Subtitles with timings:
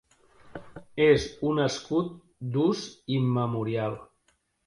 [1.07, 2.09] És un escut
[2.55, 2.81] d'ús
[3.19, 4.01] immemorial.